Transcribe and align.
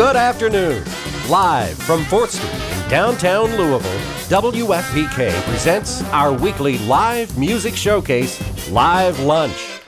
Good 0.00 0.16
afternoon. 0.16 0.82
Live 1.28 1.76
from 1.76 2.04
4th 2.04 2.30
Street 2.30 2.82
in 2.82 2.88
downtown 2.88 3.54
Louisville, 3.54 4.00
WFPK 4.30 5.30
presents 5.42 6.02
our 6.04 6.32
weekly 6.32 6.78
live 6.78 7.36
music 7.36 7.76
showcase, 7.76 8.40
Live 8.70 9.20
Lunch. 9.20 9.82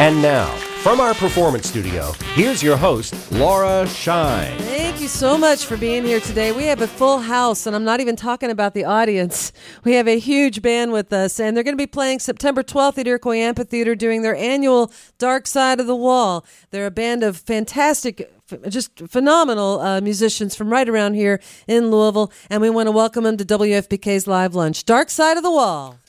And 0.00 0.20
now, 0.20 0.52
from 0.82 0.98
our 0.98 1.14
performance 1.14 1.68
studio, 1.68 2.10
here's 2.34 2.60
your 2.60 2.76
host, 2.76 3.14
Laura 3.30 3.86
Shine. 3.86 4.69
Thank 5.00 5.12
you 5.12 5.18
so 5.18 5.38
much 5.38 5.64
for 5.64 5.78
being 5.78 6.04
here 6.04 6.20
today. 6.20 6.52
We 6.52 6.64
have 6.64 6.82
a 6.82 6.86
full 6.86 7.20
house, 7.20 7.64
and 7.64 7.74
I'm 7.74 7.84
not 7.84 8.00
even 8.00 8.16
talking 8.16 8.50
about 8.50 8.74
the 8.74 8.84
audience. 8.84 9.50
We 9.82 9.94
have 9.94 10.06
a 10.06 10.18
huge 10.18 10.60
band 10.60 10.92
with 10.92 11.10
us, 11.10 11.40
and 11.40 11.56
they're 11.56 11.64
going 11.64 11.74
to 11.74 11.82
be 11.82 11.86
playing 11.86 12.18
September 12.18 12.62
12th 12.62 12.98
at 12.98 13.06
Iroquois 13.06 13.38
Amphitheater 13.38 13.94
doing 13.94 14.20
their 14.20 14.36
annual 14.36 14.92
Dark 15.16 15.46
Side 15.46 15.80
of 15.80 15.86
the 15.86 15.96
Wall. 15.96 16.44
They're 16.70 16.84
a 16.84 16.90
band 16.90 17.22
of 17.22 17.38
fantastic 17.38 18.30
just 18.68 19.08
phenomenal 19.08 19.80
uh, 19.80 20.02
musicians 20.02 20.54
from 20.54 20.68
right 20.68 20.86
around 20.86 21.14
here 21.14 21.40
in 21.66 21.90
Louisville, 21.90 22.30
and 22.50 22.60
we 22.60 22.68
want 22.68 22.86
to 22.86 22.92
welcome 22.92 23.24
them 23.24 23.38
to 23.38 23.44
WFPK's 23.46 24.26
Live 24.26 24.54
Lunch. 24.54 24.84
Dark 24.84 25.08
Side 25.08 25.38
of 25.38 25.42
the 25.42 25.50
Wall. 25.50 25.99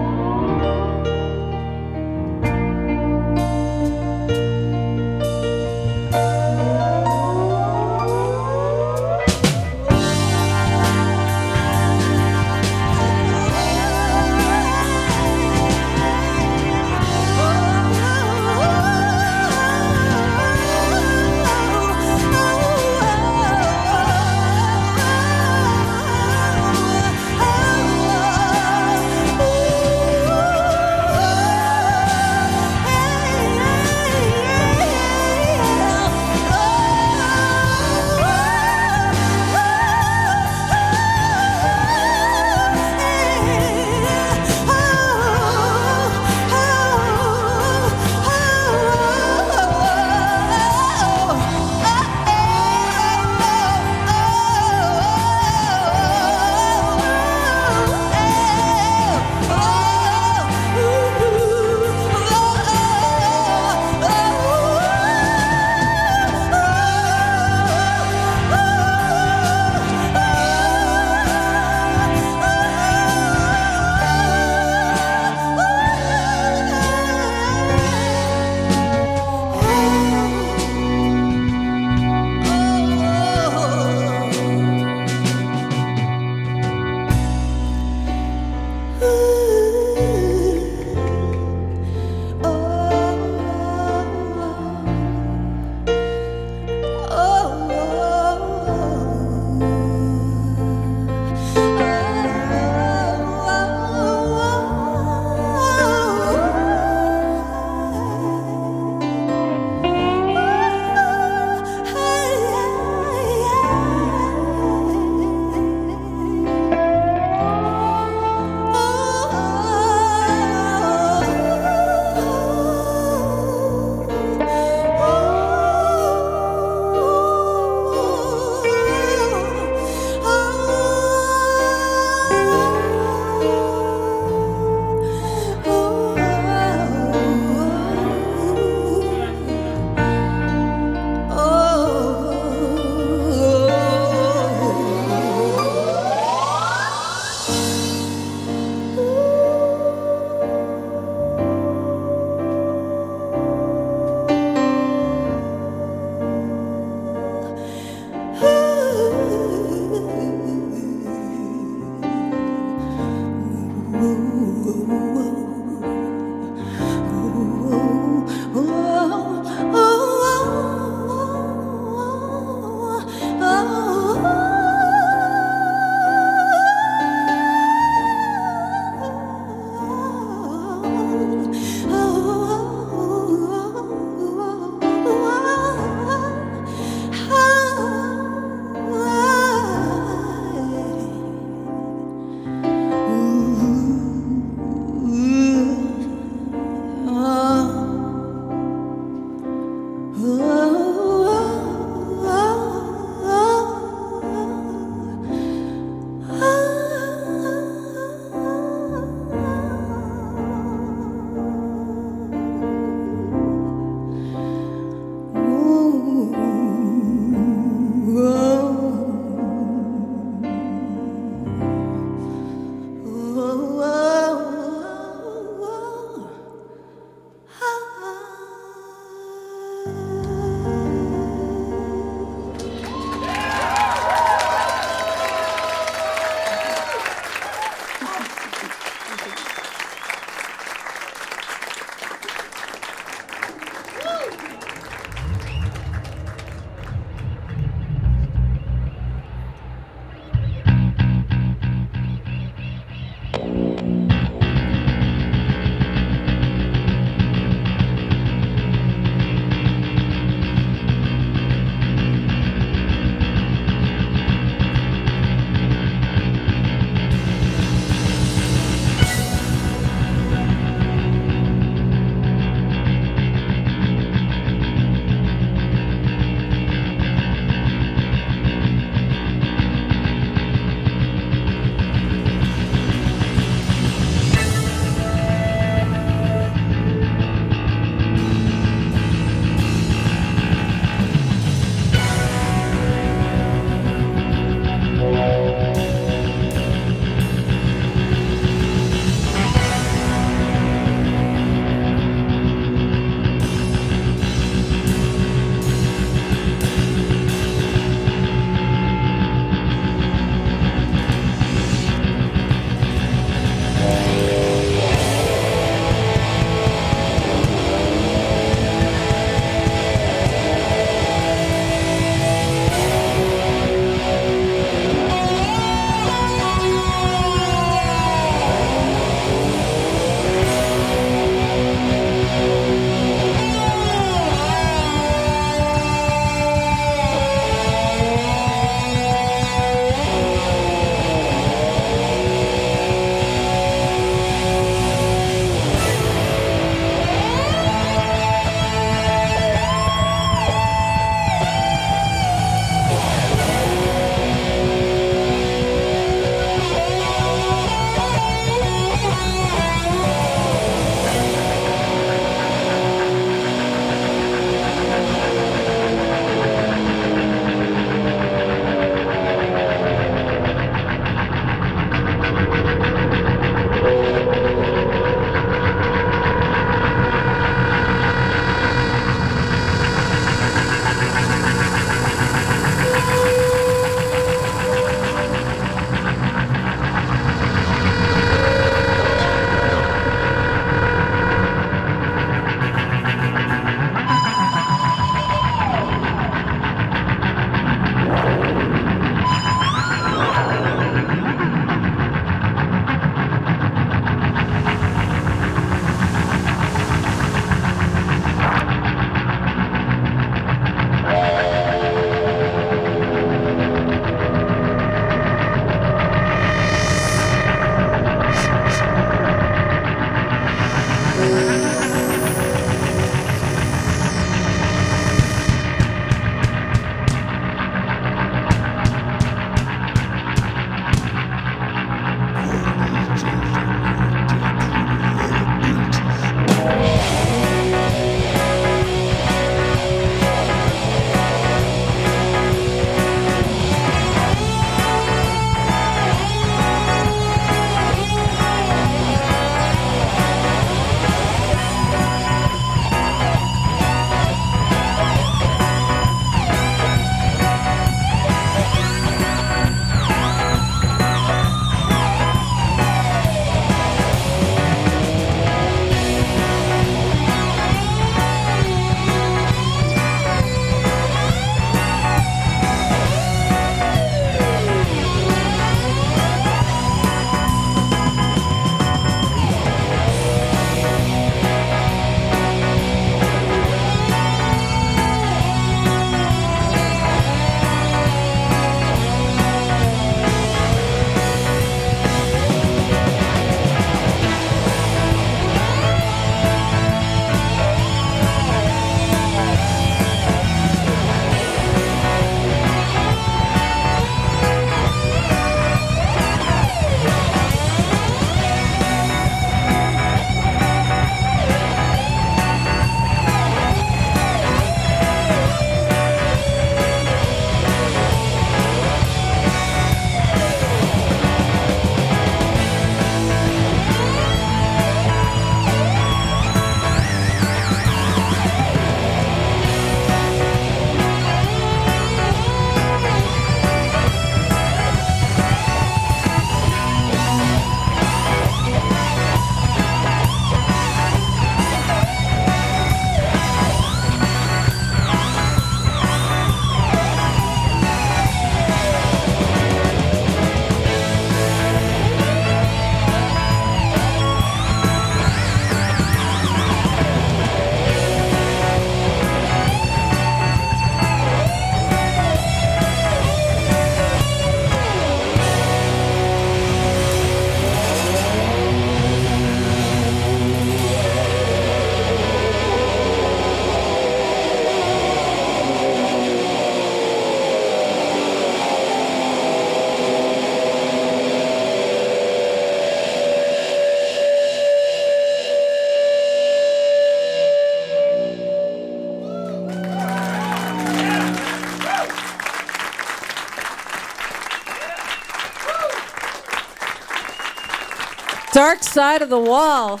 Side 598.82 599.22
of 599.22 599.30
the 599.30 599.38
Wall. 599.38 600.00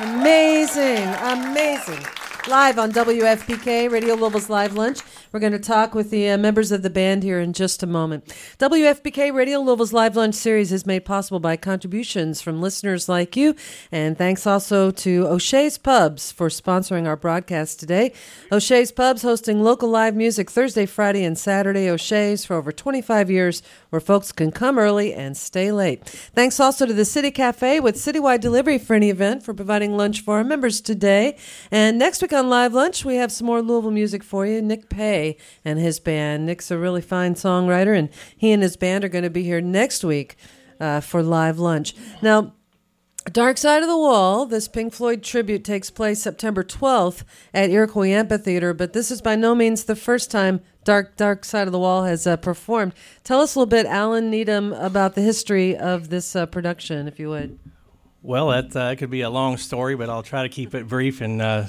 Amazing, 0.00 1.06
amazing. 1.06 2.04
Live 2.48 2.78
on 2.78 2.92
WFPK, 2.92 3.90
Radio 3.90 4.14
Louisville's 4.14 4.48
Live 4.48 4.74
Lunch. 4.74 5.00
We're 5.32 5.40
going 5.40 5.52
to 5.52 5.58
talk 5.58 5.94
with 5.94 6.10
the 6.10 6.30
uh, 6.30 6.38
members 6.38 6.70
of 6.70 6.82
the 6.82 6.90
band 6.90 7.22
here 7.22 7.40
in 7.40 7.52
just 7.52 7.82
a 7.82 7.86
moment. 7.86 8.26
WFPK 8.58 9.34
Radio 9.34 9.58
Louisville's 9.58 9.92
Live 9.92 10.14
Lunch 10.14 10.36
series 10.36 10.70
is 10.70 10.86
made 10.86 11.04
possible 11.04 11.40
by 11.40 11.56
contributions 11.56 12.40
from 12.40 12.62
listeners 12.62 13.08
like 13.08 13.36
you. 13.36 13.56
And 13.90 14.16
thanks 14.16 14.46
also 14.46 14.92
to 14.92 15.26
O'Shea's 15.26 15.78
Pubs 15.78 16.30
for 16.30 16.48
sponsoring 16.48 17.06
our 17.06 17.16
broadcast 17.16 17.80
today. 17.80 18.12
O'Shea's 18.52 18.92
Pubs 18.92 19.22
hosting 19.22 19.62
local 19.62 19.88
live 19.88 20.14
music 20.14 20.48
Thursday, 20.48 20.86
Friday, 20.86 21.24
and 21.24 21.36
Saturday. 21.36 21.90
O'Shea's 21.90 22.44
for 22.44 22.54
over 22.54 22.70
25 22.70 23.28
years, 23.28 23.62
where 23.90 24.00
folks 24.00 24.30
can 24.30 24.52
come 24.52 24.78
early 24.78 25.12
and 25.12 25.36
stay 25.36 25.72
late. 25.72 26.04
Thanks 26.34 26.60
also 26.60 26.86
to 26.86 26.94
the 26.94 27.04
City 27.04 27.32
Cafe 27.32 27.80
with 27.80 27.96
citywide 27.96 28.40
delivery 28.40 28.78
for 28.78 28.94
any 28.94 29.10
event 29.10 29.42
for 29.42 29.54
providing 29.54 29.96
lunch 29.96 30.20
for 30.20 30.36
our 30.36 30.44
members 30.44 30.80
today. 30.80 31.36
And 31.72 31.98
next 31.98 32.22
week 32.22 32.32
on 32.32 32.48
Live 32.48 32.74
Lunch, 32.74 33.04
we 33.04 33.16
have 33.16 33.32
some 33.32 33.46
more 33.48 33.60
Louisville 33.60 33.90
music 33.90 34.22
for 34.22 34.46
you. 34.46 34.62
Nick 34.62 34.88
Pay 34.88 35.15
and 35.64 35.78
his 35.78 36.00
band. 36.00 36.46
Nick's 36.46 36.70
a 36.70 36.78
really 36.78 37.02
fine 37.02 37.34
songwriter, 37.34 37.96
and 37.96 38.08
he 38.36 38.52
and 38.52 38.62
his 38.62 38.76
band 38.76 39.04
are 39.04 39.08
going 39.08 39.24
to 39.24 39.30
be 39.30 39.42
here 39.42 39.60
next 39.60 40.04
week 40.04 40.36
uh, 40.80 41.00
for 41.00 41.22
live 41.22 41.58
lunch. 41.58 41.94
Now, 42.22 42.52
Dark 43.32 43.58
Side 43.58 43.82
of 43.82 43.88
the 43.88 43.96
Wall, 43.96 44.46
this 44.46 44.68
Pink 44.68 44.92
Floyd 44.92 45.22
tribute 45.22 45.64
takes 45.64 45.90
place 45.90 46.22
September 46.22 46.62
12th 46.62 47.24
at 47.52 47.70
Iroquois 47.70 48.10
Amphitheater, 48.10 48.72
but 48.72 48.92
this 48.92 49.10
is 49.10 49.20
by 49.20 49.34
no 49.34 49.52
means 49.52 49.84
the 49.84 49.96
first 49.96 50.30
time 50.30 50.60
Dark 50.84 51.16
Dark 51.16 51.44
Side 51.44 51.66
of 51.66 51.72
the 51.72 51.78
Wall 51.78 52.04
has 52.04 52.24
uh, 52.26 52.36
performed. 52.36 52.94
Tell 53.24 53.40
us 53.40 53.56
a 53.56 53.58
little 53.58 53.68
bit, 53.68 53.86
Alan 53.86 54.30
Needham, 54.30 54.72
about 54.74 55.16
the 55.16 55.22
history 55.22 55.76
of 55.76 56.08
this 56.08 56.36
uh, 56.36 56.46
production, 56.46 57.08
if 57.08 57.18
you 57.18 57.28
would. 57.30 57.58
Well, 58.22 58.48
that 58.48 58.76
uh, 58.76 58.94
could 58.94 59.10
be 59.10 59.22
a 59.22 59.30
long 59.30 59.56
story, 59.56 59.96
but 59.96 60.08
I'll 60.08 60.22
try 60.22 60.44
to 60.44 60.48
keep 60.48 60.74
it 60.74 60.86
brief 60.86 61.20
and 61.20 61.42
uh, 61.42 61.66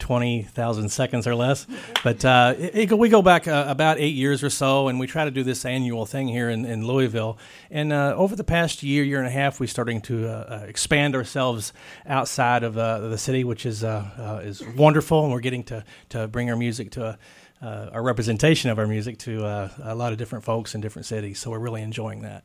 20,000 0.00 0.88
seconds 0.88 1.26
or 1.26 1.34
less. 1.34 1.66
But 2.02 2.24
uh, 2.24 2.54
it, 2.58 2.90
it, 2.90 2.98
we 2.98 3.08
go 3.08 3.22
back 3.22 3.46
uh, 3.46 3.66
about 3.68 3.98
eight 3.98 4.14
years 4.14 4.42
or 4.42 4.50
so, 4.50 4.88
and 4.88 4.98
we 4.98 5.06
try 5.06 5.24
to 5.24 5.30
do 5.30 5.42
this 5.42 5.64
annual 5.64 6.06
thing 6.06 6.28
here 6.28 6.50
in, 6.50 6.64
in 6.64 6.86
Louisville. 6.86 7.38
And 7.70 7.92
uh, 7.92 8.14
over 8.16 8.34
the 8.34 8.44
past 8.44 8.82
year, 8.82 9.04
year 9.04 9.18
and 9.18 9.28
a 9.28 9.30
half, 9.30 9.60
we're 9.60 9.66
starting 9.66 10.00
to 10.02 10.26
uh, 10.26 10.30
uh, 10.30 10.64
expand 10.66 11.14
ourselves 11.14 11.72
outside 12.06 12.62
of 12.62 12.76
uh, 12.76 13.00
the 13.00 13.18
city, 13.18 13.44
which 13.44 13.66
is 13.66 13.84
is 13.84 14.62
wonderful. 14.76 15.24
And 15.24 15.32
we're 15.32 15.40
getting 15.40 15.64
to, 15.64 15.84
to 16.10 16.26
bring 16.28 16.50
our 16.50 16.56
music 16.56 16.90
to 16.92 17.18
a, 17.62 17.90
our 17.92 18.02
representation 18.02 18.70
of 18.70 18.78
our 18.78 18.86
music 18.86 19.18
to 19.18 19.44
a 19.44 19.94
lot 19.94 20.12
of 20.12 20.18
different 20.18 20.44
folks 20.44 20.74
in 20.74 20.80
different 20.80 21.06
cities. 21.06 21.38
So 21.38 21.50
we're 21.50 21.58
really 21.58 21.82
enjoying 21.82 22.22
that. 22.22 22.44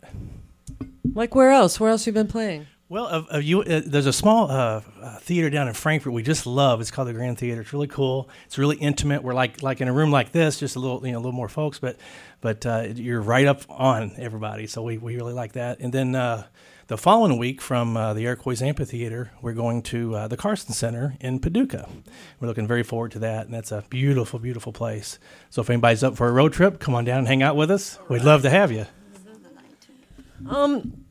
Like 1.14 1.34
where 1.34 1.52
else? 1.52 1.80
Where 1.80 1.90
else 1.90 2.06
have 2.06 2.16
you 2.16 2.22
been 2.22 2.28
playing? 2.28 2.68
Well, 2.88 3.26
uh, 3.34 3.40
you, 3.40 3.62
uh, 3.62 3.82
there's 3.84 4.06
a 4.06 4.14
small 4.14 4.52
uh, 4.52 4.82
uh, 5.02 5.18
theater 5.18 5.50
down 5.50 5.68
in 5.68 5.74
Frankfort 5.74 6.14
we 6.14 6.22
just 6.22 6.46
love. 6.46 6.82
It's 6.82 6.92
called 6.92 7.08
the 7.08 7.14
Grand 7.14 7.40
Theater. 7.40 7.62
It's 7.62 7.74
really 7.74 7.88
cool. 7.88 8.30
It's 8.46 8.60
really 8.60 8.76
intimate. 8.76 9.24
We're 9.24 9.34
like 9.34 9.64
like 9.64 9.82
in 9.82 9.88
a 9.88 9.94
room 9.94 10.12
like 10.12 10.32
this, 10.32 10.60
just 10.60 10.76
a 10.76 10.80
little 10.80 11.04
you 11.04 11.12
know 11.12 11.18
a 11.18 11.22
little 11.22 11.32
more 11.32 11.50
folks, 11.50 11.80
but 11.80 11.98
but 12.42 12.64
uh, 12.64 12.90
you're 12.94 13.22
right 13.22 13.48
up 13.48 13.64
on 13.70 14.12
everybody. 14.18 14.68
So 14.68 14.84
we, 14.84 15.00
we 15.00 15.16
really 15.16 15.34
like 15.34 15.54
that. 15.54 15.80
And 15.80 15.92
then 15.92 16.12
the 16.12 16.98
following 16.98 17.40
week 17.40 17.60
from 17.60 17.96
the 17.96 18.22
Iroquois 18.22 18.62
Amphitheater, 18.62 19.32
we're 19.42 19.54
going 19.54 19.82
to 19.84 20.28
the 20.28 20.38
Carson 20.38 20.72
Center 20.72 21.16
in 21.20 21.40
Paducah. 21.40 21.90
We're 22.40 22.48
looking 22.48 22.68
very 22.68 22.84
forward 22.84 23.14
to 23.14 23.20
that, 23.20 23.46
and 23.46 23.54
that's 23.56 23.72
a 23.72 23.84
beautiful, 23.90 24.38
beautiful 24.38 24.72
place. 24.72 25.18
So 25.50 25.64
if 25.64 25.72
anybody's 25.72 26.04
up 26.04 26.18
for 26.18 26.28
a 26.28 26.32
road 26.32 26.54
trip, 26.54 26.80
come 26.80 26.94
on 26.94 27.04
down 27.04 27.18
and 27.18 27.28
hang 27.28 27.42
out 27.42 27.56
with 27.56 27.72
us. 27.72 27.98
We'd 28.10 28.22
love 28.22 28.44
to 28.44 28.52
have 28.52 28.72
you. 28.72 28.86
Um 30.48 31.05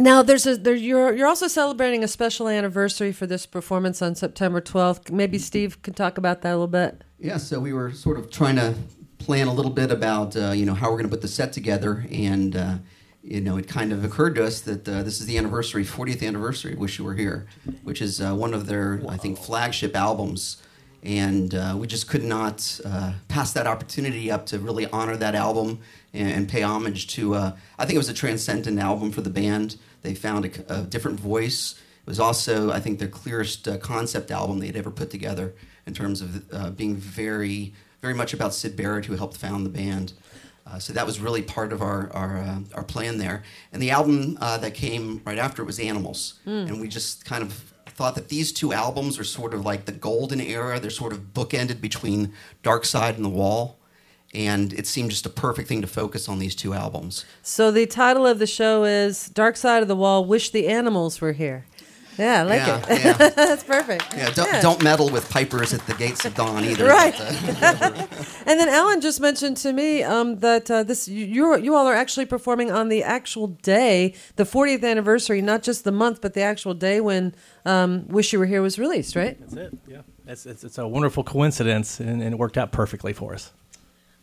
now, 0.00 0.22
there's 0.22 0.46
a 0.46 0.56
there, 0.56 0.74
you're 0.74 1.14
you're 1.14 1.28
also 1.28 1.46
celebrating 1.46 2.02
a 2.02 2.08
special 2.08 2.48
anniversary 2.48 3.12
for 3.12 3.26
this 3.26 3.46
performance 3.46 4.00
on 4.02 4.14
September 4.14 4.60
12th. 4.60 5.10
Maybe 5.10 5.38
Steve 5.38 5.82
can 5.82 5.94
talk 5.94 6.18
about 6.18 6.42
that 6.42 6.50
a 6.50 6.56
little 6.56 6.66
bit. 6.66 7.04
Yeah, 7.18 7.36
so 7.36 7.60
we 7.60 7.72
were 7.72 7.92
sort 7.92 8.18
of 8.18 8.30
trying 8.30 8.56
to 8.56 8.74
plan 9.18 9.46
a 9.46 9.52
little 9.52 9.70
bit 9.70 9.90
about 9.92 10.34
uh, 10.36 10.50
you 10.50 10.66
know 10.66 10.74
how 10.74 10.90
we're 10.90 10.96
going 10.96 11.08
to 11.08 11.10
put 11.10 11.20
the 11.20 11.28
set 11.28 11.52
together, 11.52 12.06
and 12.10 12.56
uh, 12.56 12.78
you 13.22 13.40
know 13.40 13.56
it 13.56 13.68
kind 13.68 13.92
of 13.92 14.04
occurred 14.04 14.34
to 14.36 14.44
us 14.44 14.60
that 14.62 14.88
uh, 14.88 15.02
this 15.02 15.20
is 15.20 15.26
the 15.26 15.38
anniversary, 15.38 15.84
40th 15.84 16.26
anniversary. 16.26 16.74
Wish 16.74 16.98
You 16.98 17.04
Were 17.04 17.14
Here, 17.14 17.46
which 17.84 18.02
is 18.02 18.20
uh, 18.20 18.34
one 18.34 18.54
of 18.54 18.66
their 18.66 19.02
I 19.08 19.16
think 19.16 19.38
flagship 19.38 19.94
albums, 19.94 20.62
and 21.02 21.54
uh, 21.54 21.76
we 21.78 21.86
just 21.86 22.08
could 22.08 22.24
not 22.24 22.80
uh, 22.84 23.12
pass 23.28 23.52
that 23.52 23.66
opportunity 23.66 24.30
up 24.30 24.46
to 24.46 24.58
really 24.58 24.86
honor 24.86 25.16
that 25.16 25.34
album 25.34 25.80
and, 26.14 26.32
and 26.32 26.48
pay 26.48 26.62
homage 26.62 27.06
to. 27.08 27.34
I 27.36 27.52
think 27.80 27.94
it 27.94 27.98
was 27.98 28.08
a 28.08 28.14
transcendent 28.14 28.78
album 28.78 29.12
for 29.12 29.20
the 29.20 29.30
band. 29.30 29.76
They 30.02 30.14
found 30.14 30.44
a, 30.46 30.80
a 30.80 30.82
different 30.82 31.20
voice. 31.20 31.74
It 32.02 32.08
was 32.08 32.20
also, 32.20 32.70
I 32.70 32.80
think, 32.80 32.98
their 32.98 33.08
clearest 33.08 33.68
uh, 33.68 33.78
concept 33.78 34.30
album 34.30 34.58
they'd 34.58 34.76
ever 34.76 34.90
put 34.90 35.10
together 35.10 35.54
in 35.86 35.94
terms 35.94 36.20
of 36.20 36.52
uh, 36.52 36.70
being 36.70 36.96
very, 36.96 37.74
very 38.00 38.14
much 38.14 38.32
about 38.32 38.54
Syd 38.54 38.76
Barrett, 38.76 39.06
who 39.06 39.16
helped 39.16 39.36
found 39.36 39.66
the 39.66 39.70
band. 39.70 40.12
Uh, 40.66 40.78
so 40.78 40.92
that 40.92 41.04
was 41.04 41.18
really 41.20 41.42
part 41.42 41.72
of 41.72 41.82
our 41.82 42.10
our, 42.12 42.38
uh, 42.38 42.60
our 42.74 42.84
plan 42.84 43.18
there. 43.18 43.42
And 43.72 43.82
the 43.82 43.90
album 43.90 44.38
uh, 44.40 44.58
that 44.58 44.74
came 44.74 45.20
right 45.24 45.38
after 45.38 45.62
it 45.62 45.66
was 45.66 45.80
Animals, 45.80 46.40
mm. 46.46 46.68
and 46.68 46.80
we 46.80 46.88
just 46.88 47.24
kind 47.24 47.42
of 47.42 47.52
thought 47.86 48.14
that 48.14 48.28
these 48.28 48.52
two 48.52 48.72
albums 48.72 49.18
are 49.18 49.24
sort 49.24 49.52
of 49.52 49.64
like 49.64 49.84
the 49.84 49.92
golden 49.92 50.40
era. 50.40 50.78
They're 50.78 50.90
sort 50.90 51.12
of 51.12 51.34
bookended 51.34 51.80
between 51.80 52.32
Dark 52.62 52.84
Side 52.84 53.16
and 53.16 53.24
the 53.24 53.30
Wall 53.30 53.79
and 54.34 54.72
it 54.72 54.86
seemed 54.86 55.10
just 55.10 55.26
a 55.26 55.30
perfect 55.30 55.68
thing 55.68 55.80
to 55.80 55.86
focus 55.86 56.28
on 56.28 56.38
these 56.38 56.54
two 56.54 56.72
albums. 56.72 57.24
So 57.42 57.70
the 57.70 57.86
title 57.86 58.26
of 58.26 58.38
the 58.38 58.46
show 58.46 58.84
is 58.84 59.28
Dark 59.28 59.56
Side 59.56 59.82
of 59.82 59.88
the 59.88 59.96
Wall 59.96 60.24
Wish 60.24 60.50
the 60.50 60.68
Animals 60.68 61.20
Were 61.20 61.32
Here. 61.32 61.66
Yeah, 62.18 62.40
I 62.40 62.42
like 62.42 62.58
yeah, 62.58 62.84
it. 62.88 63.04
Yeah. 63.04 63.28
That's 63.36 63.64
perfect. 63.64 64.04
Yeah 64.14 64.30
don't, 64.30 64.46
yeah. 64.46 64.60
don't 64.60 64.82
meddle 64.82 65.08
with 65.08 65.30
pipers 65.30 65.72
at 65.72 65.86
the 65.86 65.94
gates 65.94 66.24
of 66.26 66.34
dawn 66.34 66.64
either. 66.64 66.84
Right. 66.84 67.14
But, 67.16 67.82
uh, 67.82 68.06
and 68.46 68.60
then 68.60 68.68
Alan 68.68 69.00
just 69.00 69.20
mentioned 69.20 69.56
to 69.58 69.72
me 69.72 70.02
um, 70.02 70.40
that 70.40 70.70
uh, 70.70 70.82
this 70.82 71.08
you 71.08 71.56
you 71.56 71.74
all 71.74 71.86
are 71.86 71.94
actually 71.94 72.26
performing 72.26 72.70
on 72.70 72.88
the 72.88 73.02
actual 73.02 73.46
day, 73.48 74.14
the 74.36 74.44
40th 74.44 74.84
anniversary, 74.84 75.40
not 75.40 75.62
just 75.62 75.84
the 75.84 75.92
month, 75.92 76.20
but 76.20 76.34
the 76.34 76.42
actual 76.42 76.74
day 76.74 77.00
when 77.00 77.34
um, 77.64 78.06
"Wish 78.08 78.32
You 78.32 78.38
Were 78.38 78.46
Here" 78.46 78.60
was 78.60 78.78
released. 78.78 79.16
Right. 79.16 79.40
That's 79.40 79.54
it. 79.54 79.78
Yeah. 79.86 80.02
It's, 80.26 80.46
it's, 80.46 80.62
it's 80.62 80.78
a 80.78 80.86
wonderful 80.86 81.24
coincidence, 81.24 81.98
and, 81.98 82.22
and 82.22 82.34
it 82.34 82.38
worked 82.38 82.58
out 82.58 82.70
perfectly 82.70 83.12
for 83.12 83.34
us. 83.34 83.52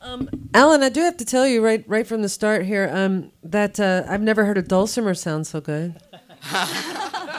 Um, 0.01 0.29
Alan, 0.53 0.83
I 0.83 0.89
do 0.89 1.01
have 1.01 1.17
to 1.17 1.25
tell 1.25 1.47
you 1.47 1.63
right 1.63 1.83
right 1.88 2.05
from 2.05 2.21
the 2.21 2.29
start 2.29 2.65
here 2.65 2.89
um, 2.93 3.31
that 3.43 3.79
uh, 3.79 4.03
I've 4.07 4.21
never 4.21 4.45
heard 4.45 4.57
a 4.57 4.62
dulcimer 4.62 5.13
sound 5.13 5.47
so 5.47 5.62
good. 5.62 5.95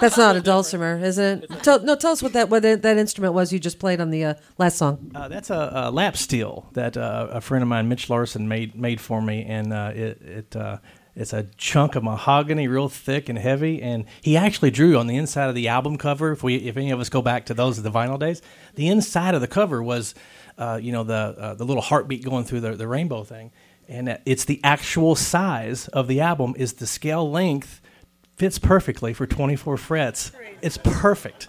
That's 0.00 0.16
not 0.16 0.36
a 0.36 0.40
dulcimer, 0.40 0.98
is 0.98 1.18
it? 1.18 1.48
Tell, 1.62 1.80
no, 1.80 1.96
tell 1.96 2.12
us 2.12 2.22
what 2.22 2.32
that 2.34 2.48
what 2.50 2.62
that 2.62 2.84
instrument 2.84 3.34
was 3.34 3.52
you 3.52 3.58
just 3.58 3.78
played 3.78 4.00
on 4.00 4.10
the 4.10 4.24
uh, 4.24 4.34
last 4.56 4.76
song. 4.76 5.10
Uh, 5.14 5.28
that's 5.28 5.50
a, 5.50 5.72
a, 5.74 5.90
lap 5.90 6.16
steel 6.16 6.68
that 6.74 6.96
uh, 6.96 7.28
a 7.30 7.40
friend 7.40 7.62
of 7.62 7.68
mine, 7.68 7.88
Mitch 7.88 8.08
Larson, 8.08 8.48
made 8.48 8.76
made 8.76 9.00
for 9.00 9.20
me, 9.20 9.44
and 9.44 9.72
uh, 9.72 9.92
it 9.94 10.22
it 10.22 10.56
uh, 10.56 10.78
it's 11.16 11.32
a 11.32 11.44
chunk 11.56 11.96
of 11.96 12.04
mahogany, 12.04 12.68
real 12.68 12.88
thick 12.88 13.28
and 13.28 13.38
heavy. 13.38 13.82
And 13.82 14.04
he 14.22 14.36
actually 14.36 14.70
drew 14.70 14.96
on 14.96 15.08
the 15.08 15.16
inside 15.16 15.48
of 15.48 15.56
the 15.56 15.66
album 15.66 15.98
cover. 15.98 16.32
If 16.32 16.44
we 16.44 16.56
if 16.56 16.76
any 16.76 16.92
of 16.92 17.00
us 17.00 17.08
go 17.08 17.22
back 17.22 17.46
to 17.46 17.54
those 17.54 17.76
of 17.78 17.84
the 17.84 17.90
vinyl 17.90 18.18
days, 18.18 18.40
the 18.76 18.88
inside 18.88 19.34
of 19.34 19.40
the 19.40 19.48
cover 19.48 19.82
was 19.82 20.14
uh, 20.58 20.78
you 20.82 20.92
know, 20.92 21.04
the 21.04 21.14
uh, 21.14 21.54
the 21.54 21.64
little 21.64 21.82
heartbeat 21.82 22.24
going 22.24 22.44
through 22.44 22.60
the, 22.60 22.72
the 22.72 22.88
rainbow 22.88 23.24
thing. 23.24 23.52
And 23.88 24.18
it's 24.26 24.44
the 24.44 24.60
actual 24.62 25.14
size 25.14 25.88
of 25.88 26.08
the 26.08 26.20
album 26.20 26.54
is 26.58 26.74
the 26.74 26.86
scale 26.86 27.30
length 27.30 27.80
fits 28.36 28.58
perfectly 28.58 29.14
for 29.14 29.26
24 29.26 29.76
frets. 29.78 30.30
It's 30.60 30.76
perfect. 30.76 31.48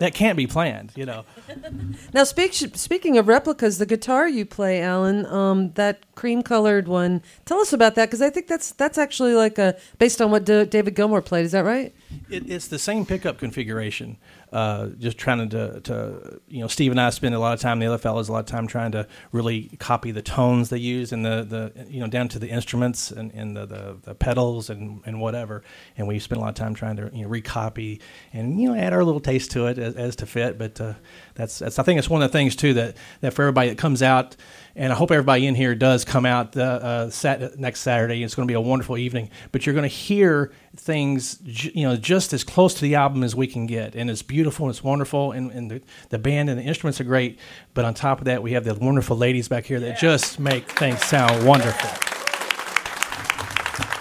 That 0.00 0.12
can't 0.12 0.36
be 0.36 0.46
planned, 0.46 0.92
you 0.96 1.06
know. 1.06 1.24
now, 2.12 2.24
speak, 2.24 2.52
speaking 2.52 3.16
of 3.18 3.28
replicas, 3.28 3.78
the 3.78 3.86
guitar 3.86 4.28
you 4.28 4.44
play, 4.44 4.82
Alan, 4.82 5.24
um, 5.26 5.72
that 5.72 6.04
cream-colored 6.16 6.88
one. 6.88 7.22
Tell 7.44 7.60
us 7.60 7.72
about 7.72 7.94
that 7.94 8.06
because 8.06 8.20
I 8.20 8.30
think 8.30 8.48
that's 8.48 8.72
that's 8.72 8.98
actually 8.98 9.34
like 9.34 9.58
a 9.58 9.78
based 9.98 10.20
on 10.20 10.32
what 10.32 10.44
D- 10.44 10.64
David 10.64 10.96
Gilmour 10.96 11.24
played. 11.24 11.44
Is 11.44 11.52
that 11.52 11.64
right? 11.64 11.94
It, 12.28 12.50
it's 12.50 12.66
the 12.66 12.78
same 12.80 13.06
pickup 13.06 13.38
configuration. 13.38 14.16
Uh, 14.52 14.86
just 14.98 15.18
trying 15.18 15.50
to, 15.50 15.80
to, 15.80 16.40
you 16.48 16.60
know, 16.60 16.68
Steve 16.68 16.92
and 16.92 17.00
I 17.00 17.10
spend 17.10 17.34
a 17.34 17.38
lot 17.38 17.52
of 17.52 17.60
time, 17.60 17.80
the 17.80 17.86
other 17.86 17.98
fellows, 17.98 18.28
a 18.28 18.32
lot 18.32 18.38
of 18.38 18.46
time 18.46 18.68
trying 18.68 18.92
to 18.92 19.06
really 19.32 19.64
copy 19.80 20.12
the 20.12 20.22
tones 20.22 20.70
they 20.70 20.78
use 20.78 21.12
and 21.12 21.24
the, 21.26 21.44
the 21.74 21.86
you 21.90 22.00
know, 22.00 22.06
down 22.06 22.28
to 22.28 22.38
the 22.38 22.48
instruments 22.48 23.10
and, 23.10 23.32
and 23.32 23.56
the, 23.56 23.66
the, 23.66 23.96
the 24.02 24.14
pedals 24.14 24.70
and, 24.70 25.02
and 25.04 25.20
whatever. 25.20 25.62
And 25.98 26.06
we 26.06 26.20
spend 26.20 26.38
a 26.38 26.42
lot 26.42 26.50
of 26.50 26.54
time 26.54 26.74
trying 26.74 26.96
to, 26.96 27.10
you 27.12 27.24
know, 27.24 27.28
recopy 27.28 28.00
and, 28.32 28.58
you 28.58 28.68
know, 28.70 28.80
add 28.80 28.92
our 28.92 29.04
little 29.04 29.20
taste 29.20 29.50
to 29.50 29.66
it 29.66 29.78
as, 29.78 29.96
as 29.96 30.16
to 30.16 30.26
fit. 30.26 30.56
But 30.56 30.80
uh, 30.80 30.94
that's, 31.34 31.58
that's, 31.58 31.78
I 31.80 31.82
think 31.82 31.98
it's 31.98 32.08
one 32.08 32.22
of 32.22 32.30
the 32.30 32.38
things, 32.38 32.54
too, 32.54 32.72
that, 32.74 32.96
that 33.20 33.34
for 33.34 33.42
everybody 33.42 33.68
that 33.70 33.78
comes 33.78 34.00
out, 34.00 34.36
and 34.76 34.92
I 34.92 34.96
hope 34.96 35.10
everybody 35.10 35.46
in 35.46 35.54
here 35.54 35.74
does 35.74 36.04
come 36.04 36.26
out 36.26 36.56
uh, 36.56 36.60
uh, 36.60 37.10
sat- 37.10 37.58
next 37.58 37.80
Saturday. 37.80 38.22
It's 38.22 38.34
going 38.34 38.46
to 38.46 38.50
be 38.50 38.54
a 38.54 38.60
wonderful 38.60 38.98
evening. 38.98 39.30
But 39.50 39.64
you're 39.64 39.74
going 39.74 39.88
to 39.88 39.94
hear 39.94 40.52
things, 40.76 41.38
you 41.42 41.88
know, 41.88 41.96
just 41.96 42.34
as 42.34 42.44
close 42.44 42.74
to 42.74 42.82
the 42.82 42.94
album 42.94 43.22
as 43.22 43.34
we 43.34 43.46
can 43.46 43.66
get, 43.66 43.94
and 43.94 44.10
it's 44.10 44.22
beautiful 44.22 44.66
and 44.66 44.74
it's 44.74 44.84
wonderful, 44.84 45.32
and, 45.32 45.50
and 45.50 45.70
the, 45.70 45.82
the 46.10 46.18
band 46.18 46.50
and 46.50 46.58
the 46.58 46.64
instruments 46.64 47.00
are 47.00 47.04
great. 47.04 47.38
But 47.72 47.86
on 47.86 47.94
top 47.94 48.18
of 48.18 48.26
that, 48.26 48.42
we 48.42 48.52
have 48.52 48.64
the 48.64 48.74
wonderful 48.74 49.16
ladies 49.16 49.48
back 49.48 49.64
here 49.64 49.80
that 49.80 49.98
just 49.98 50.38
make 50.38 50.70
things 50.72 51.02
sound 51.02 51.46
wonderful. 51.46 52.15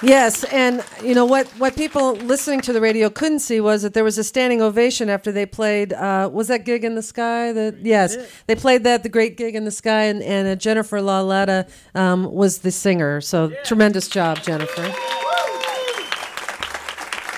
Yes, 0.01 0.43
and 0.45 0.83
you 1.03 1.15
know 1.15 1.25
what? 1.25 1.47
What 1.57 1.75
people 1.75 2.15
listening 2.15 2.61
to 2.61 2.73
the 2.73 2.81
radio 2.81 3.09
couldn't 3.09 3.39
see 3.39 3.61
was 3.61 3.81
that 3.81 3.93
there 3.93 4.03
was 4.03 4.17
a 4.17 4.23
standing 4.23 4.61
ovation 4.61 5.09
after 5.09 5.31
they 5.31 5.45
played. 5.45 5.93
Uh, 5.93 6.29
was 6.31 6.49
that 6.49 6.65
gig 6.65 6.83
in 6.83 6.95
the 6.95 7.01
sky? 7.01 7.53
That 7.53 7.77
yes, 7.81 8.17
they 8.47 8.55
played 8.55 8.83
that 8.83 9.03
the 9.03 9.09
great 9.09 9.37
gig 9.37 9.55
in 9.55 9.63
the 9.63 9.71
sky, 9.71 10.03
and, 10.03 10.21
and 10.21 10.47
uh, 10.47 10.55
Jennifer 10.55 10.99
Laletta 10.99 11.69
um, 11.95 12.31
was 12.31 12.59
the 12.59 12.71
singer. 12.71 13.21
So 13.21 13.51
tremendous 13.63 14.09
job, 14.09 14.41
Jennifer. 14.43 14.93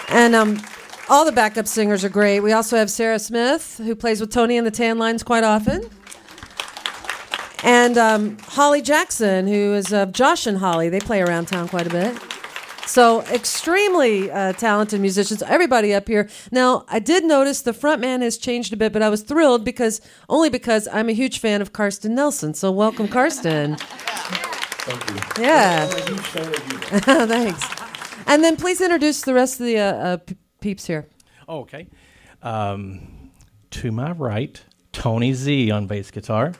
And 0.10 0.36
um, 0.36 0.60
all 1.10 1.26
the 1.26 1.32
backup 1.32 1.68
singers 1.68 2.04
are 2.04 2.10
great. 2.10 2.40
We 2.40 2.54
also 2.54 2.76
have 2.78 2.90
Sarah 2.90 3.20
Smith, 3.20 3.78
who 3.78 3.96
plays 3.96 4.20
with 4.20 4.32
Tony 4.32 4.58
and 4.58 4.66
the 4.66 4.72
Tan 4.72 4.98
Lines 4.98 5.22
quite 5.22 5.44
often. 5.44 5.90
And 7.64 7.98
um, 7.98 8.38
Holly 8.44 8.82
Jackson, 8.82 9.48
who 9.48 9.74
is 9.74 9.94
uh, 9.94 10.08
Josh 10.08 10.48
and 10.48 10.58
Holly. 10.58 10.90
They 10.90 11.00
play 11.00 11.22
around 11.22 11.48
town 11.48 11.68
quite 11.68 11.88
a 11.88 11.90
bit. 11.90 12.18
So 12.88 13.22
extremely 13.24 14.32
uh, 14.32 14.54
talented 14.54 15.02
musicians, 15.02 15.44
everybody 15.44 15.94
up 15.94 16.08
here. 16.08 16.30
Now, 16.52 16.86
I 16.88 17.00
did 17.00 17.26
notice 17.26 17.62
the 17.62 17.74
front 17.74 18.00
man 18.00 18.22
has 18.22 18.38
changed 18.38 18.72
a 18.72 18.78
bit, 18.78 18.94
but 18.94 19.02
I 19.02 19.10
was 19.10 19.24
thrilled 19.24 19.66
because 19.66 20.00
only 20.30 20.50
because 20.50 20.88
I'm 20.92 21.10
a 21.10 21.14
huge 21.14 21.40
fan 21.40 21.62
of 21.62 21.74
Karsten 21.74 22.16
Nelson. 22.16 22.54
So 22.54 22.72
welcome, 22.72 23.10
Karsten. 23.10 23.76
Thank 24.88 25.10
you. 25.38 25.44
Yeah. 25.44 25.90
I'm 25.92 25.98
a 25.98 26.06
huge 26.06 26.20
fan 26.22 26.48
of 26.48 26.72
you. 26.72 26.80
Thanks. 27.28 27.64
And 28.26 28.42
then 28.42 28.56
please 28.56 28.80
introduce 28.80 29.22
the 29.22 29.34
rest 29.34 29.60
of 29.60 29.66
the 29.66 29.80
uh, 29.80 29.84
uh, 29.84 30.18
peeps 30.62 30.86
here. 30.86 31.08
Oh, 31.50 31.60
okay. 31.60 31.88
Um, 32.42 33.32
to 33.72 33.92
my 33.92 34.12
right, 34.12 34.62
Tony 34.94 35.34
Z 35.34 35.72
on 35.72 35.88
bass 35.88 36.10
guitar. 36.10 36.54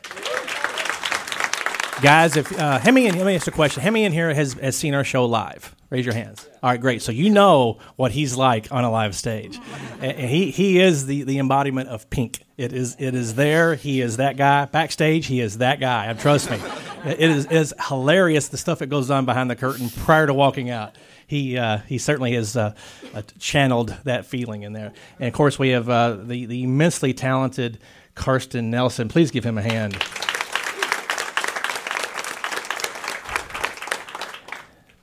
Guys, 2.02 2.36
if 2.36 2.52
uh, 2.60 2.80
how 2.80 2.92
many? 2.92 3.10
Let 3.10 3.26
me 3.26 3.36
ask 3.36 3.48
you 3.48 3.52
a 3.52 3.56
question. 3.56 3.82
Hemi 3.82 4.04
in 4.04 4.12
here 4.12 4.34
has, 4.34 4.54
has 4.54 4.76
seen 4.76 4.94
our 4.94 5.06
show 5.06 5.26
live? 5.26 5.74
Raise 5.90 6.06
your 6.06 6.16
hands. 6.16 6.48
All 6.62 6.70
right, 6.70 6.82
great. 6.82 7.02
So 7.02 7.14
you 7.14 7.30
know 7.30 7.80
what 7.96 8.12
he's 8.12 8.36
like 8.36 8.72
on 8.72 8.84
a 8.84 8.92
live 8.92 9.16
stage. 9.16 9.58
And 10.02 10.30
he 10.30 10.52
he 10.52 10.82
is 10.82 11.06
the, 11.06 11.24
the 11.24 11.40
embodiment 11.40 11.88
of 11.88 12.10
pink. 12.10 12.44
It 12.58 12.74
is 12.74 12.98
it 13.00 13.16
is 13.16 13.36
there. 13.36 13.76
He 13.76 14.02
is 14.02 14.18
that 14.18 14.36
guy 14.36 14.66
backstage. 14.66 15.28
He 15.28 15.40
is 15.40 15.60
that 15.60 15.80
guy. 15.80 16.12
Trust 16.14 16.52
me, 16.52 16.60
it 17.06 17.20
is 17.22 17.46
it 17.46 17.54
is 17.54 17.74
hilarious 17.88 18.50
the 18.50 18.58
stuff 18.58 18.80
that 18.80 18.88
goes 18.88 19.10
on 19.10 19.26
behind 19.26 19.50
the 19.50 19.56
curtain 19.56 19.90
prior 19.90 20.28
to 20.28 20.34
walking 20.34 20.70
out. 20.70 20.98
He 21.26 21.58
uh, 21.58 21.78
he 21.80 21.98
certainly 21.98 22.34
has 22.34 22.58
uh, 22.58 22.74
uh, 23.14 23.22
channeled 23.40 23.96
that 24.04 24.26
feeling 24.26 24.64
in 24.64 24.74
there. 24.74 24.92
And 25.20 25.28
of 25.28 25.34
course, 25.34 25.58
we 25.58 25.70
have 25.70 25.88
uh, 25.88 26.18
the 26.22 26.46
the 26.48 26.64
immensely 26.64 27.14
talented 27.14 27.80
Karsten 28.14 28.70
Nelson. 28.70 29.08
Please 29.08 29.32
give 29.32 29.46
him 29.46 29.58
a 29.58 29.62
hand. 29.62 30.04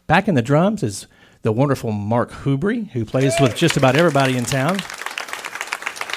Back 0.06 0.28
in 0.28 0.34
the 0.34 0.42
drums 0.42 0.82
is 0.82 1.06
the 1.42 1.52
wonderful 1.52 1.90
Mark 1.90 2.30
Hubry, 2.30 2.90
who 2.90 3.06
plays 3.06 3.34
with 3.40 3.56
just 3.56 3.78
about 3.78 3.96
everybody 3.96 4.36
in 4.36 4.44
town. 4.44 4.78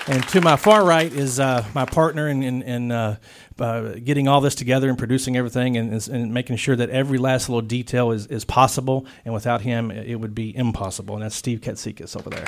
And 0.07 0.25
to 0.29 0.41
my 0.41 0.55
far 0.57 0.85
right 0.85 1.11
is 1.11 1.39
uh, 1.39 1.65
my 1.73 1.85
partner 1.85 2.27
in, 2.27 2.43
in, 2.43 2.61
in 2.63 2.91
uh, 2.91 3.17
uh, 3.59 3.93
getting 4.03 4.27
all 4.27 4.41
this 4.41 4.55
together 4.55 4.89
and 4.89 4.97
producing 4.97 5.35
everything 5.37 5.77
and, 5.77 6.07
and 6.09 6.33
making 6.33 6.57
sure 6.57 6.75
that 6.75 6.89
every 6.89 7.17
last 7.17 7.49
little 7.49 7.61
detail 7.61 8.11
is, 8.11 8.27
is 8.27 8.43
possible. 8.43 9.05
And 9.23 9.33
without 9.33 9.61
him, 9.61 9.91
it 9.91 10.15
would 10.15 10.35
be 10.35 10.55
impossible. 10.55 11.15
And 11.15 11.23
that's 11.23 11.35
Steve 11.35 11.61
Katsikas 11.61 12.15
over 12.15 12.29
there. 12.29 12.47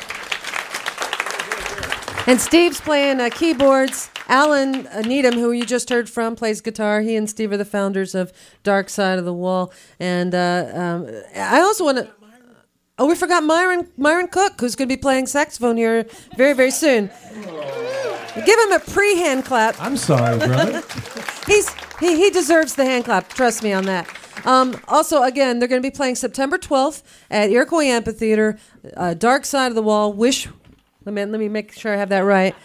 And 2.29 2.39
Steve's 2.39 2.79
playing 2.79 3.19
uh, 3.19 3.31
keyboards. 3.31 4.11
Alan 4.27 4.85
uh, 4.85 5.01
Needham, 5.01 5.33
who 5.33 5.51
you 5.51 5.65
just 5.65 5.89
heard 5.89 6.07
from, 6.07 6.35
plays 6.35 6.61
guitar. 6.61 7.01
He 7.01 7.15
and 7.15 7.27
Steve 7.27 7.51
are 7.51 7.57
the 7.57 7.65
founders 7.65 8.13
of 8.13 8.31
Dark 8.61 8.89
Side 8.89 9.17
of 9.17 9.25
the 9.25 9.33
Wall. 9.33 9.73
And 9.99 10.35
uh, 10.35 10.69
um, 10.71 11.23
I 11.35 11.59
also 11.61 11.85
want 11.85 11.97
to. 11.97 12.09
Oh, 12.99 13.07
we 13.07 13.15
forgot 13.15 13.43
Myron 13.43 13.89
Myron 13.97 14.27
Cook, 14.27 14.61
who's 14.61 14.75
going 14.75 14.87
to 14.87 14.95
be 14.95 15.01
playing 15.01 15.25
saxophone 15.25 15.75
here 15.75 16.05
very, 16.37 16.53
very 16.53 16.69
soon. 16.69 17.09
Give 18.45 18.59
him 18.59 18.73
a 18.73 18.79
pre-hand 18.79 19.45
clap. 19.45 19.81
I'm 19.81 19.97
sorry, 19.97 20.37
brother. 20.37 20.83
He's 21.47 21.73
he, 21.99 22.15
he 22.15 22.29
deserves 22.29 22.75
the 22.75 22.85
hand 22.85 23.05
clap. 23.05 23.29
Trust 23.29 23.63
me 23.63 23.73
on 23.73 23.85
that. 23.85 24.07
Um, 24.45 24.79
also, 24.87 25.23
again, 25.23 25.57
they're 25.57 25.67
going 25.67 25.81
to 25.81 25.85
be 25.85 25.95
playing 25.95 26.13
September 26.13 26.59
12th 26.59 27.01
at 27.31 27.49
Iroquois 27.49 27.85
Amphitheater. 27.85 28.59
Uh, 28.95 29.15
Dark 29.15 29.45
Side 29.45 29.69
of 29.69 29.75
the 29.75 29.81
Wall. 29.81 30.13
Wish. 30.13 30.47
Let 31.05 31.13
me 31.13 31.25
let 31.25 31.39
me 31.39 31.47
make 31.47 31.71
sure 31.71 31.93
I 31.93 31.97
have 31.97 32.09
that 32.09 32.19
right. 32.19 32.55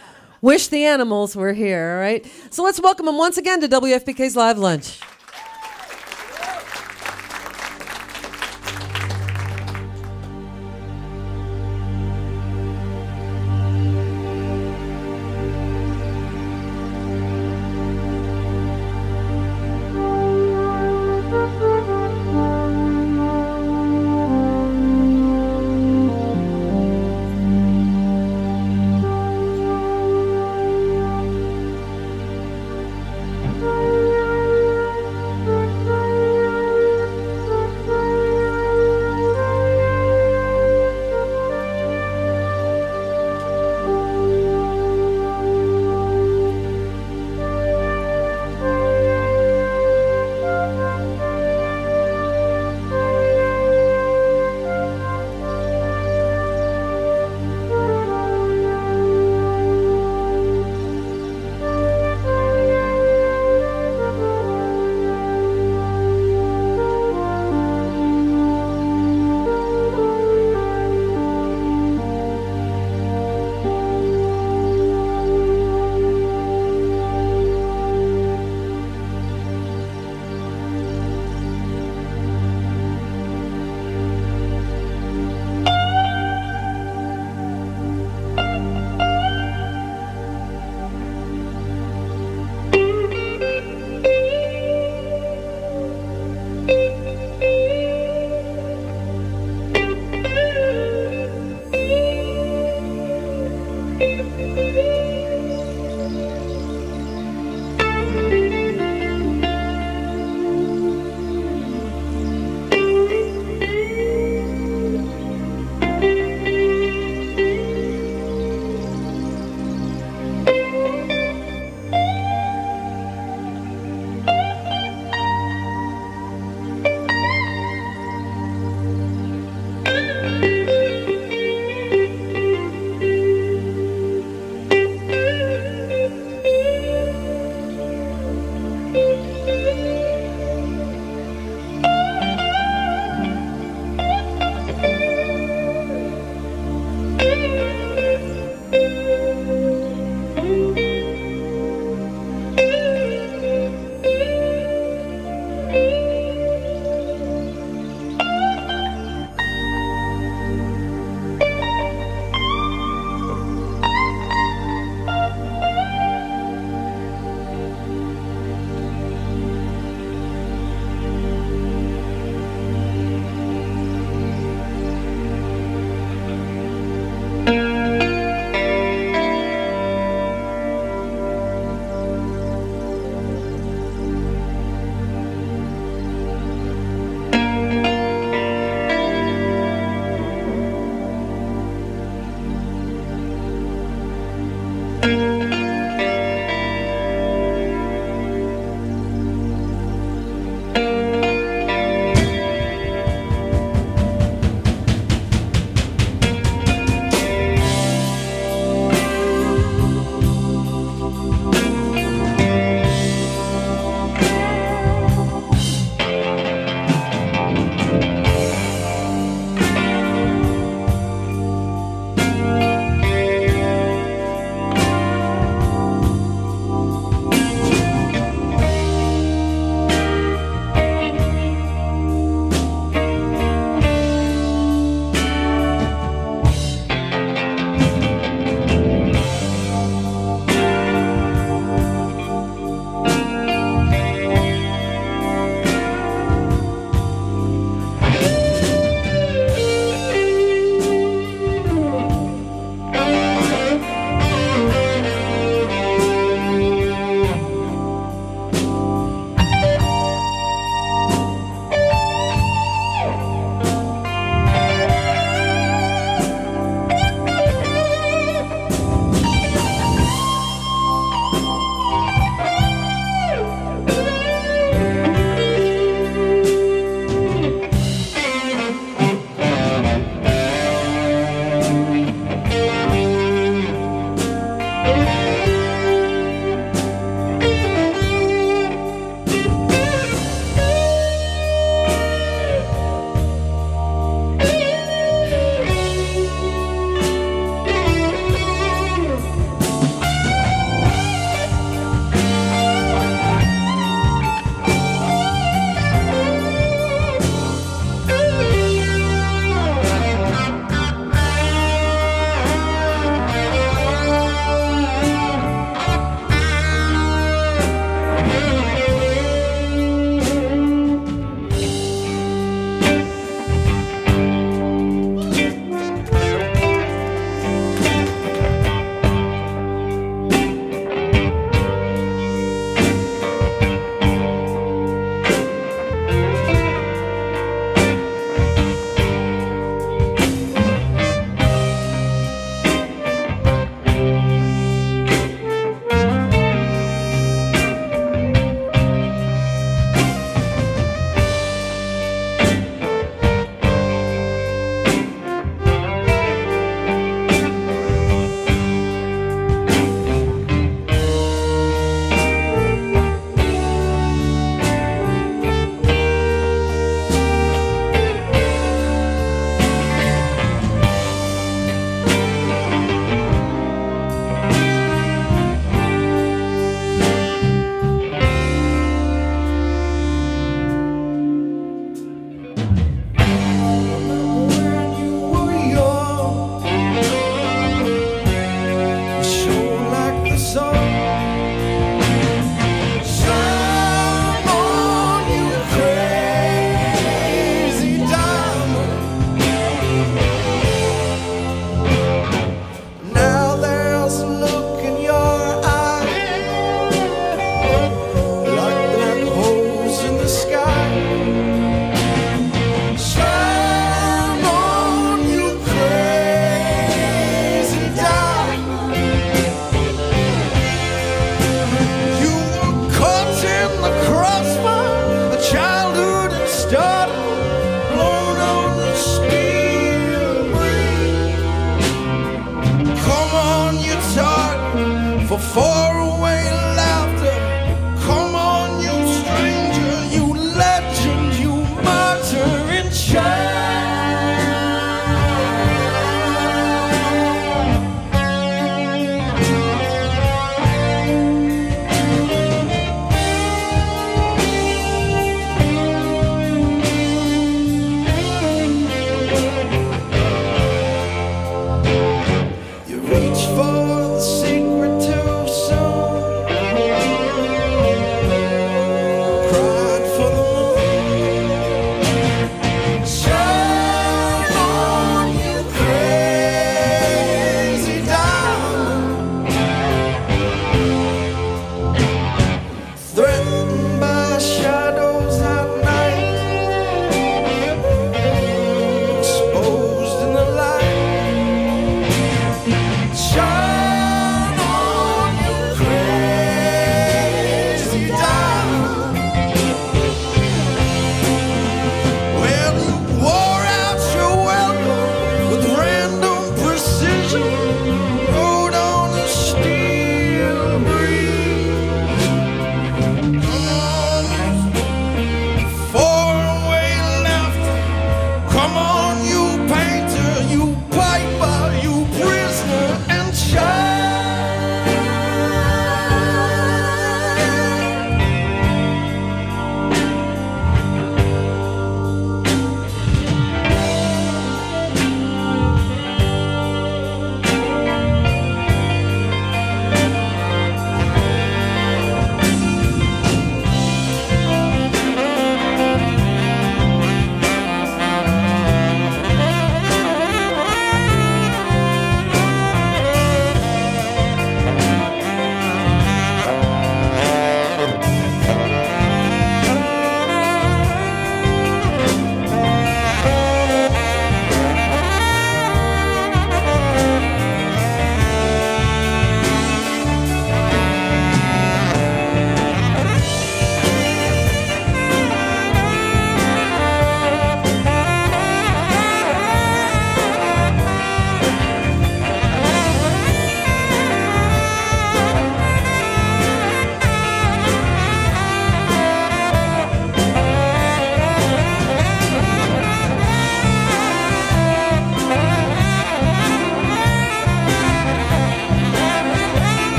Wish 0.40 0.68
the 0.68 0.84
animals 0.84 1.36
were 1.36 1.52
here. 1.52 1.92
All 1.94 2.00
right. 2.00 2.26
So 2.50 2.64
let's 2.64 2.80
welcome 2.80 3.06
them 3.06 3.16
once 3.16 3.38
again 3.38 3.60
to 3.60 3.68
WFPK's 3.68 4.34
Live 4.34 4.58
Lunch. 4.58 5.00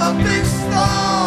of 0.00 0.20
a 0.20 0.22
big 0.22 0.44
star. 0.44 1.25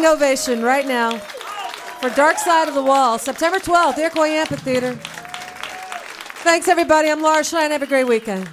Standing 0.00 0.16
ovation 0.16 0.62
right 0.62 0.86
now 0.86 1.18
for 1.18 2.08
Dark 2.10 2.38
Side 2.38 2.68
of 2.68 2.74
the 2.74 2.82
Wall, 2.82 3.18
September 3.18 3.58
12th, 3.58 3.98
Iroquois 3.98 4.28
Amphitheater. 4.28 4.94
Thanks, 6.42 6.68
everybody. 6.68 7.10
I'm 7.10 7.20
Laura 7.20 7.44
Shine. 7.44 7.70
Have 7.70 7.82
a 7.82 7.86
great 7.86 8.04
weekend. 8.04 8.48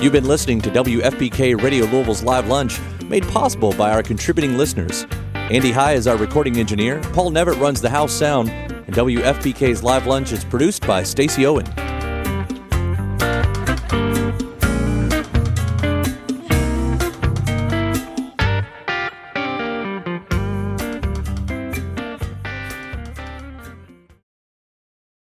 You've 0.00 0.12
been 0.12 0.28
listening 0.28 0.60
to 0.60 0.70
WFPK 0.70 1.60
Radio 1.60 1.86
Louisville's 1.86 2.22
Live 2.22 2.46
Lunch, 2.46 2.78
made 3.06 3.26
possible 3.26 3.72
by 3.72 3.90
our 3.90 4.04
contributing 4.04 4.56
listeners. 4.56 5.08
Andy 5.34 5.72
High 5.72 5.94
is 5.94 6.06
our 6.06 6.16
recording 6.16 6.56
engineer, 6.58 7.00
Paul 7.12 7.32
Nevitt 7.32 7.60
runs 7.60 7.80
the 7.80 7.90
house 7.90 8.12
sound, 8.12 8.50
and 8.50 8.94
WFPK's 8.94 9.82
Live 9.82 10.06
Lunch 10.06 10.30
is 10.30 10.44
produced 10.44 10.86
by 10.86 11.02
Stacy 11.02 11.46
Owen. 11.46 11.66